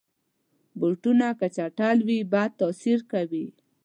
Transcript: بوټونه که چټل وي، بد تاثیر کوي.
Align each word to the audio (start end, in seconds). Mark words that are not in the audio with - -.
بوټونه 0.79 1.27
که 1.39 1.47
چټل 1.55 1.97
وي، 2.07 2.19
بد 2.31 2.51
تاثیر 2.59 2.99
کوي. 3.11 3.45